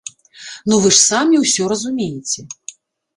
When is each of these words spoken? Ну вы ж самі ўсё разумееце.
Ну 0.71 0.75
вы 0.85 0.87
ж 0.95 0.97
самі 1.09 1.41
ўсё 1.43 1.67
разумееце. 1.73 2.47